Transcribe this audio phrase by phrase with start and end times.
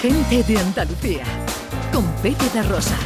[0.00, 1.24] Gente de Andalucía,
[1.92, 2.96] con Pepe Rosa.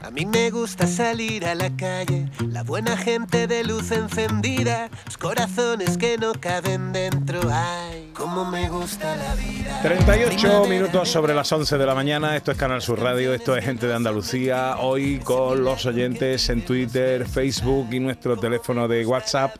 [0.00, 5.18] A mí me gusta salir a la calle, la buena gente de luz encendida, los
[5.18, 7.40] corazones que no caben dentro.
[7.50, 9.80] Ay, cómo me gusta la vida.
[9.82, 13.64] 38 minutos sobre las 11 de la mañana, esto es Canal Sur Radio, esto es
[13.64, 19.54] Gente de Andalucía, hoy con los oyentes en Twitter, Facebook y nuestro teléfono de WhatsApp,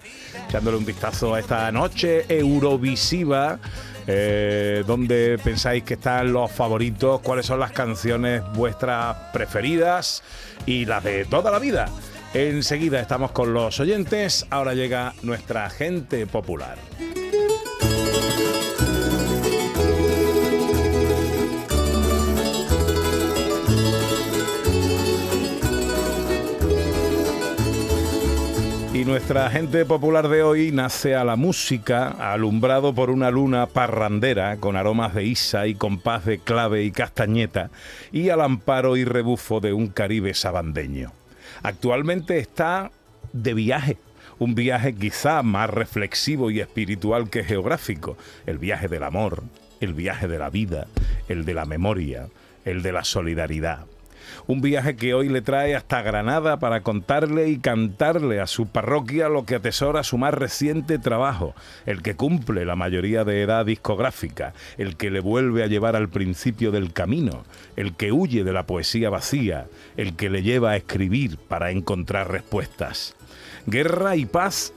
[0.48, 3.60] echándole un vistazo a esta noche eurovisiva.
[4.06, 7.20] Eh, ¿Dónde pensáis que están los favoritos?
[7.20, 10.22] ¿Cuáles son las canciones vuestras preferidas?
[10.66, 11.88] Y las de toda la vida.
[12.34, 16.76] Enseguida estamos con los oyentes, ahora llega nuestra gente popular.
[29.08, 34.76] Nuestra gente popular de hoy nace a la música, alumbrado por una luna parrandera con
[34.76, 37.70] aromas de isa y compás de clave y castañeta,
[38.12, 41.12] y al amparo y rebufo de un Caribe sabandeño.
[41.62, 42.90] Actualmente está
[43.32, 43.96] de viaje,
[44.38, 49.42] un viaje quizá más reflexivo y espiritual que geográfico, el viaje del amor,
[49.80, 50.86] el viaje de la vida,
[51.28, 52.28] el de la memoria,
[52.66, 53.86] el de la solidaridad.
[54.48, 59.28] Un viaje que hoy le trae hasta Granada para contarle y cantarle a su parroquia
[59.28, 61.54] lo que atesora su más reciente trabajo,
[61.84, 66.08] el que cumple la mayoría de edad discográfica, el que le vuelve a llevar al
[66.08, 67.44] principio del camino,
[67.76, 69.66] el que huye de la poesía vacía,
[69.98, 73.16] el que le lleva a escribir para encontrar respuestas.
[73.66, 74.72] Guerra y paz,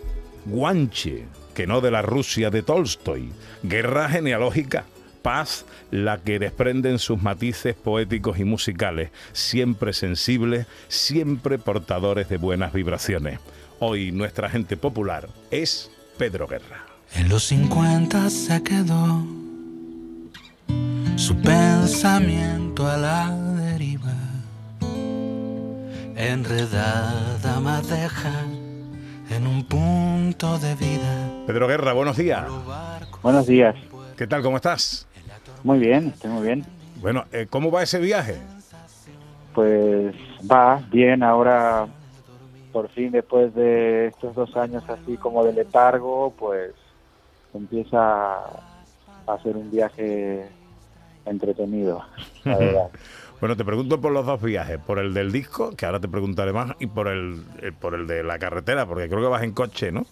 [0.48, 1.24] guanche,
[1.56, 3.32] que no de la Rusia de Tolstoy.
[3.64, 4.84] Guerra genealógica,
[5.22, 12.74] paz la que desprenden sus matices poéticos y musicales, siempre sensibles, siempre portadores de buenas
[12.74, 13.40] vibraciones.
[13.80, 16.86] Hoy nuestra gente popular es Pedro Guerra.
[17.16, 19.26] En los 50 se quedó
[21.16, 24.14] su pensamiento a la deriva,
[26.16, 28.46] enredada madeja
[29.30, 31.30] en un punto de vida.
[31.48, 32.46] Pedro Guerra, buenos días.
[33.22, 33.76] Buenos días.
[34.18, 34.42] ¿Qué tal?
[34.42, 35.08] ¿Cómo estás?
[35.64, 36.66] Muy bien, estoy muy bien.
[36.96, 38.38] Bueno, eh, ¿cómo va ese viaje?
[39.54, 40.16] Pues
[40.50, 41.88] va bien ahora,
[42.72, 46.74] por fin después de estos dos años así como de letargo, pues
[47.54, 48.54] empieza a
[49.28, 50.48] hacer un viaje
[51.26, 52.04] entretenido,
[52.46, 52.90] la verdad.
[53.40, 56.54] Bueno, te pregunto por los dos viajes, por el del disco, que ahora te preguntaré
[56.54, 59.54] más, y por el, eh, por el de la carretera, porque creo que vas en
[59.54, 60.06] coche, ¿no?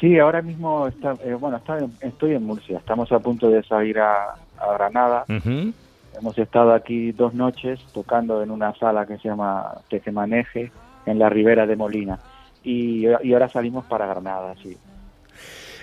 [0.00, 2.78] Sí, ahora mismo está, eh, bueno, está estoy en Murcia.
[2.78, 5.24] Estamos a punto de salir a, a Granada.
[5.28, 10.70] Hemos estado aquí dos noches tocando en una sala que se llama Tejemaneje,
[11.06, 12.18] en la ribera de Molina.
[12.62, 14.76] Y, y ahora salimos para Granada, sí.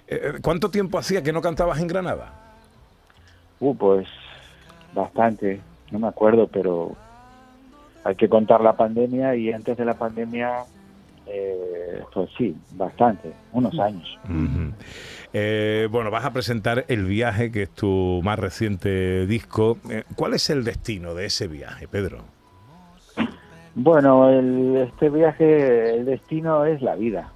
[0.07, 2.33] Eh, ¿Cuánto tiempo hacía que no cantabas en Granada?
[3.59, 4.07] Uh, pues
[4.93, 5.61] bastante,
[5.91, 6.95] no me acuerdo, pero
[8.03, 10.63] hay que contar la pandemia y antes de la pandemia,
[11.27, 14.19] eh, pues sí, bastante, unos años.
[15.33, 19.77] Eh, bueno, vas a presentar El Viaje, que es tu más reciente disco.
[19.89, 22.19] Eh, ¿Cuál es el destino de ese viaje, Pedro?
[23.75, 27.31] Bueno, el, este viaje, el destino es la vida,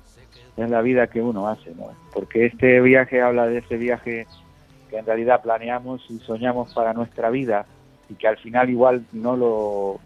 [0.58, 1.88] es la vida que uno hace, ¿no?
[2.14, 4.28] Porque este viaje habla de ese viaje
[4.90, 7.66] que en realidad planeamos y soñamos para nuestra vida
[8.10, 10.00] y que al final igual no lo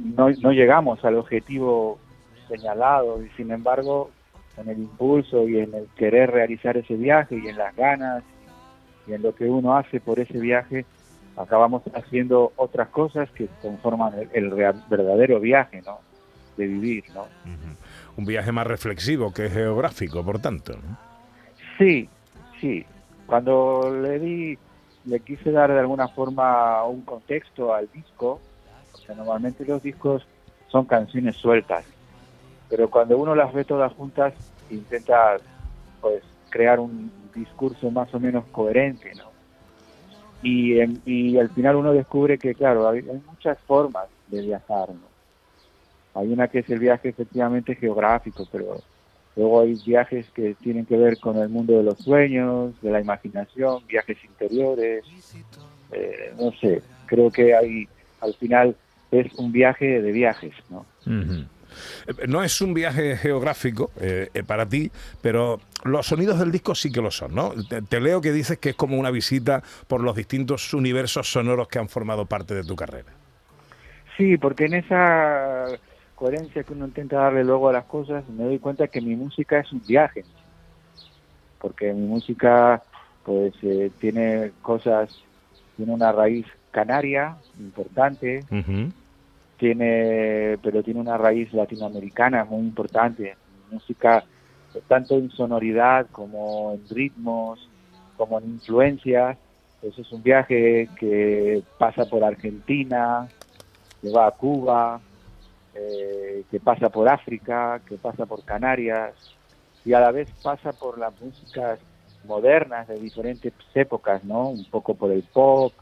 [0.00, 1.98] no, no llegamos al objetivo
[2.48, 4.10] señalado y sin embargo
[4.56, 8.22] en el impulso y en el querer realizar ese viaje y en las ganas
[9.06, 10.84] y en lo que uno hace por ese viaje
[11.36, 15.98] acabamos haciendo otras cosas que conforman el, el real- verdadero viaje, ¿no?
[16.56, 17.26] De vivir, ¿no?
[18.16, 20.74] Un viaje más reflexivo que geográfico, por tanto.
[20.74, 20.96] ¿no?
[21.78, 22.08] Sí,
[22.60, 22.86] sí.
[23.26, 24.58] Cuando le di,
[25.06, 28.40] le quise dar de alguna forma un contexto al disco,
[28.92, 30.24] o sea, normalmente los discos
[30.68, 31.84] son canciones sueltas,
[32.68, 34.34] pero cuando uno las ve todas juntas,
[34.70, 35.36] intenta,
[36.00, 39.32] pues, crear un discurso más o menos coherente, ¿no?
[40.42, 40.74] Y,
[41.06, 45.14] y al final uno descubre que, claro, hay, hay muchas formas de viajar, ¿no?
[46.20, 48.80] Hay una que es el viaje efectivamente geográfico, pero
[49.36, 53.00] Luego hay viajes que tienen que ver con el mundo de los sueños, de la
[53.00, 55.04] imaginación, viajes interiores.
[55.90, 57.88] eh, no sé, creo que hay,
[58.20, 58.76] al final
[59.10, 60.86] es un viaje de viajes, ¿no?
[62.28, 64.90] No es un viaje geográfico eh, eh, para ti,
[65.20, 67.52] pero los sonidos del disco sí que lo son, ¿no?
[67.68, 71.68] Te, te leo que dices que es como una visita por los distintos universos sonoros
[71.68, 73.12] que han formado parte de tu carrera.
[74.16, 75.66] Sí, porque en esa
[76.14, 79.58] coherencia que uno intenta darle luego a las cosas, me doy cuenta que mi música
[79.58, 80.24] es un viaje.
[81.58, 82.82] Porque mi música
[83.24, 85.10] pues eh, tiene cosas,
[85.76, 88.44] tiene una raíz canaria importante.
[89.58, 93.36] Tiene pero tiene una raíz latinoamericana muy importante.
[93.70, 94.24] Música
[94.88, 97.68] tanto en sonoridad como en ritmos,
[98.16, 99.38] como en influencias.
[99.82, 103.28] Eso es un viaje que pasa por Argentina,
[104.00, 105.00] que va a Cuba,
[105.74, 109.14] eh, que pasa por África, que pasa por Canarias
[109.84, 111.78] y a la vez pasa por las músicas
[112.24, 114.48] modernas de diferentes épocas, ¿no?
[114.48, 115.72] Un poco por el pop,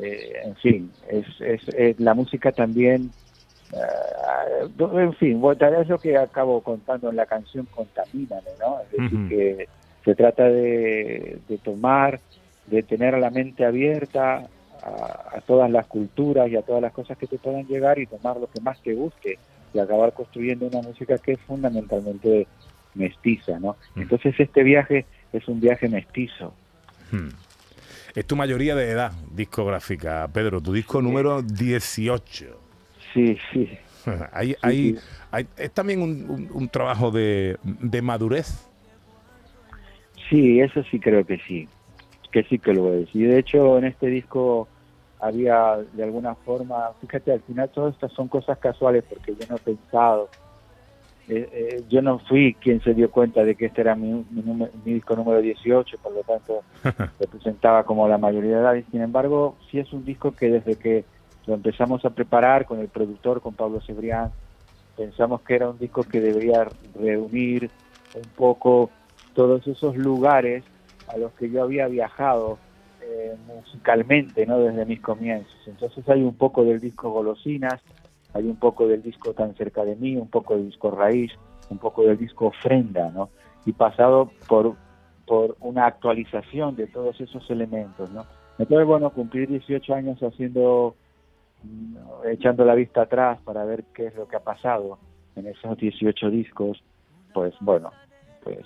[0.00, 3.10] eh, en fin, es, es, es la música también,
[3.72, 8.80] eh, en fin, vez lo que acabo contando en la canción Contamíname, ¿no?
[8.80, 9.68] Es decir, que
[10.04, 12.20] se trata de, de tomar,
[12.66, 14.48] de tener la mente abierta
[14.82, 18.06] a, a todas las culturas y a todas las cosas que te puedan llegar y
[18.06, 19.38] tomar lo que más te guste
[19.72, 22.46] y acabar construyendo una música que es fundamentalmente
[22.94, 23.76] mestiza, ¿no?
[23.94, 26.54] Entonces este viaje es un viaje mestizo.
[27.10, 27.28] Hmm.
[28.16, 32.58] Es tu mayoría de edad discográfica, Pedro, tu disco número 18.
[33.12, 33.68] Sí, sí.
[34.32, 34.98] Hay, hay- sí.
[35.30, 38.68] hay- es también un, un- un trabajo de, de madurez.
[40.30, 41.68] Sí, eso sí creo que sí,
[42.32, 43.08] que sí que lo es.
[43.14, 44.68] Y de hecho en este disco
[45.20, 49.56] había de alguna forma, fíjate, al final todas estas son cosas casuales porque yo no
[49.56, 50.28] he pensado,
[51.28, 54.42] eh, eh, yo no fui quien se dio cuenta de que este era mi, mi,
[54.42, 56.64] número- mi disco número 18, por lo tanto
[57.18, 58.84] representaba como la mayoría de edad.
[58.90, 61.06] Sin embargo, sí es un disco que desde que
[61.46, 64.32] lo empezamos a preparar con el productor, con Pablo Cebrián,
[64.96, 67.70] pensamos que era un disco que debería reunir
[68.12, 68.92] un poco
[69.34, 70.64] todos esos lugares
[71.06, 72.58] a los que yo había viajado
[73.00, 74.58] eh, musicalmente, ¿no?
[74.58, 75.54] Desde mis comienzos.
[75.66, 77.80] Entonces hay un poco del disco Golosinas,
[78.36, 81.32] hay un poco del disco Tan cerca de mí, un poco del disco Raíz,
[81.70, 83.30] un poco del disco Ofrenda, ¿no?
[83.64, 84.76] Y pasado por,
[85.26, 88.24] por una actualización de todos esos elementos, ¿no?
[88.58, 90.94] Entonces, bueno, cumplir 18 años haciendo,
[91.62, 91.96] mm,
[92.30, 94.98] echando la vista atrás para ver qué es lo que ha pasado
[95.34, 96.82] en esos 18 discos,
[97.32, 97.90] pues bueno,
[98.42, 98.64] pues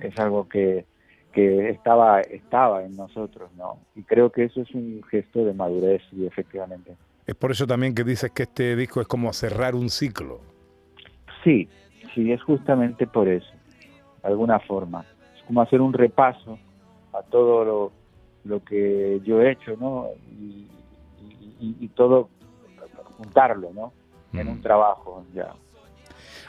[0.00, 0.84] es algo que,
[1.32, 3.78] que estaba, estaba en nosotros, ¿no?
[3.96, 6.96] Y creo que eso es un gesto de madurez y efectivamente.
[7.28, 10.40] Es por eso también que dices que este disco es como cerrar un ciclo.
[11.44, 11.68] Sí,
[12.14, 13.52] sí, es justamente por eso,
[14.22, 15.04] de alguna forma.
[15.36, 16.58] Es como hacer un repaso
[17.12, 17.92] a todo lo,
[18.44, 20.06] lo que yo he hecho, ¿no?
[20.40, 20.66] Y,
[21.60, 22.30] y- y todo,
[23.18, 23.92] juntarlo, ¿no?
[24.32, 24.50] En Mm.
[24.50, 25.54] un trabajo, ya.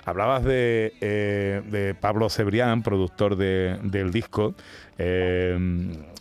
[0.06, 4.56] Hablabas de, eh, de Pablo Cebrián, productor de- del disco,
[4.98, 5.58] eh,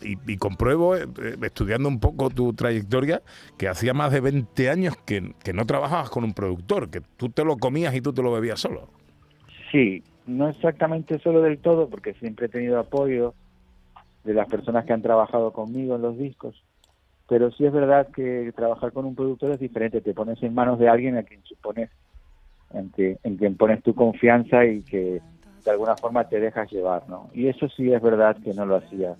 [0.03, 1.07] y, compruebo, eh,
[1.43, 3.23] estudiando un poco tu trayectoria,
[3.57, 7.29] que hacía más de 20 años que, que no trabajabas con un productor, que tú
[7.29, 8.89] te lo comías y tú te lo bebías solo.
[9.73, 13.35] Sí, no exactamente solo del todo, porque siempre he tenido apoyo
[14.25, 16.63] de las personas que han trabajado conmigo en los discos,
[17.29, 20.79] pero sí es verdad que trabajar con un productor es diferente, te pones en manos
[20.79, 21.91] de alguien a quien supones,
[22.73, 25.21] en, que, en quien pones tu confianza y que
[25.65, 27.31] de alguna forma te dejas llevar, ¿no?
[27.35, 29.17] Y eso sí es verdad que no lo hacía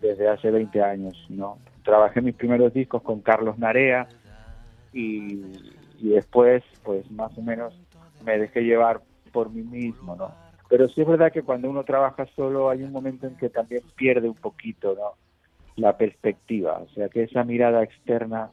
[0.00, 1.58] desde hace 20 años, ¿no?
[1.84, 4.06] Trabajé mis primeros discos con Carlos Narea
[4.92, 5.42] y,
[5.98, 7.74] y después, pues más o menos
[8.24, 9.00] me dejé llevar
[9.32, 10.32] por mí mismo, ¿no?
[10.68, 13.82] Pero sí es verdad que cuando uno trabaja solo hay un momento en que también
[13.96, 15.12] pierde un poquito, ¿no?
[15.76, 18.50] La perspectiva, o sea que esa mirada externa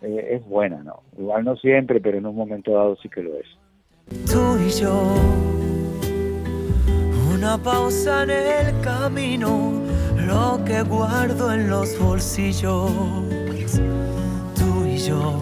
[0.00, 1.02] eh, es buena, ¿no?
[1.16, 3.46] Igual no siempre, pero en un momento dado sí que lo es.
[4.26, 5.14] Tú y yo.
[7.34, 9.72] Una pausa en el camino,
[10.16, 12.90] lo que guardo en los bolsillos.
[14.56, 15.40] Tú y yo.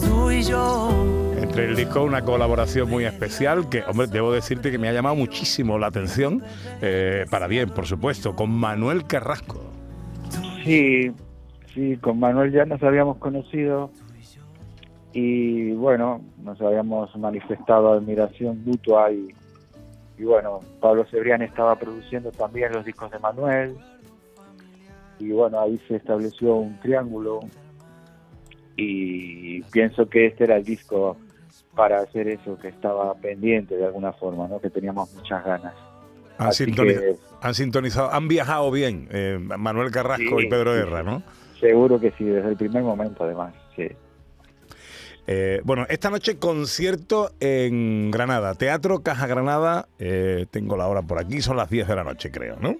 [0.00, 0.90] Tú y yo.
[1.40, 5.14] Entre el disco una colaboración muy especial que, hombre, debo decirte que me ha llamado
[5.14, 6.42] muchísimo la atención,
[6.80, 9.60] eh, para bien, por supuesto, con Manuel Carrasco.
[10.64, 11.12] Sí,
[11.74, 13.90] sí, con Manuel ya nos habíamos conocido
[15.14, 19.28] y bueno, nos habíamos manifestado admiración mutua y,
[20.18, 23.76] y bueno, Pablo Cebrián estaba produciendo también los discos de Manuel
[25.20, 27.40] y bueno, ahí se estableció un triángulo
[28.76, 31.16] y pienso que este era el disco
[31.76, 34.60] para hacer eso que estaba pendiente de alguna forma, ¿no?
[34.60, 35.74] que teníamos muchas ganas.
[36.38, 40.72] Han, Así sintoniz- que- han sintonizado, han viajado bien eh, Manuel Carrasco Sí, y Pedro
[40.74, 40.80] sí.
[41.04, 41.22] ¿no?
[41.60, 43.86] Seguro que sí, desde el primer momento además, sí.
[45.26, 51.18] Eh, bueno, esta noche concierto en Granada, Teatro Caja Granada, eh, tengo la hora por
[51.18, 52.76] aquí, son las 10 de la noche creo, ¿no?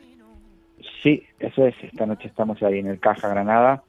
[1.03, 1.75] Sí, eso es.
[1.83, 3.83] Esta noche estamos ahí en el Caja Granada.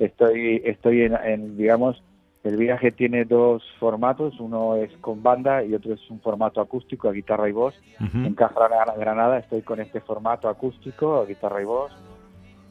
[0.00, 2.02] Estoy, estoy en, en, digamos,
[2.42, 7.08] El viaje tiene dos formatos, uno es con banda y otro es un formato acústico,
[7.08, 7.74] a guitarra y voz.
[7.98, 11.92] En Caja Granada estoy con este formato acústico, a guitarra y voz,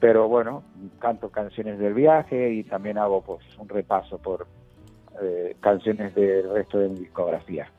[0.00, 0.64] pero bueno,
[0.98, 4.46] canto canciones del viaje y también hago pues un repaso por
[5.22, 7.70] eh, canciones del resto de mi discografía.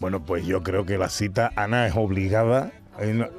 [0.00, 2.72] Bueno, pues yo creo que la cita, Ana, es obligada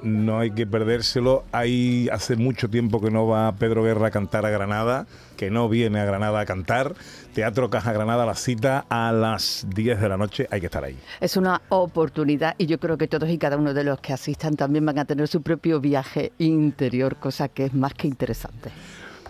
[0.03, 1.43] no, hay que perdérselo.
[1.51, 5.05] Hay hace mucho tiempo que no va Pedro Guerra a cantar a Granada,
[5.36, 6.93] que no viene a Granada a cantar.
[7.33, 10.98] Teatro Caja Granada, la cita a las 10 de la noche, hay que estar ahí.
[11.19, 14.55] Es una oportunidad y yo creo que todos y cada uno de los que asistan
[14.55, 18.71] también van a tener su propio viaje interior, cosa que es más que interesante.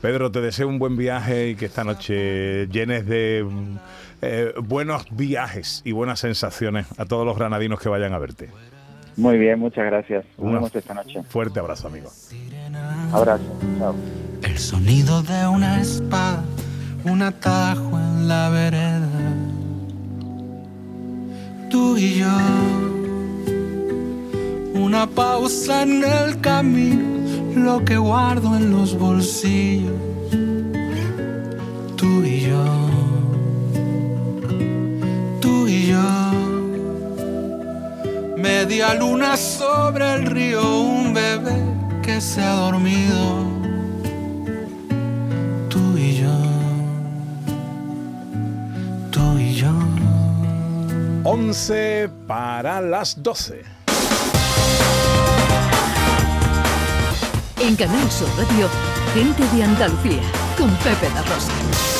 [0.01, 3.45] Pedro, te deseo un buen viaje y que esta noche llenes de
[4.21, 8.49] eh, buenos viajes y buenas sensaciones a todos los granadinos que vayan a verte.
[9.17, 10.25] Muy bien, muchas gracias.
[10.37, 11.21] Nos vemos esta noche.
[11.27, 12.09] Fuerte abrazo, amigo.
[13.11, 13.43] Abrazo.
[13.77, 13.95] Chao.
[14.43, 16.43] El sonido de una espada,
[17.03, 19.09] un atajo en la vereda.
[21.69, 22.37] Tú y yo,
[24.73, 27.18] una pausa en el camino,
[27.55, 29.93] lo que guardo en los bolsillos.
[31.95, 32.65] Tú y yo,
[35.41, 36.29] tú y yo
[38.39, 41.61] Media luna sobre el río, un bebé
[42.01, 43.43] que se ha dormido.
[45.67, 46.37] Tú y yo,
[49.11, 49.73] tú y yo.
[51.25, 53.78] 11 para las 12.
[57.61, 58.69] En Canal Sur Radio,
[59.13, 60.21] gente de Andalucía,
[60.57, 61.98] con Pepe La Rosa.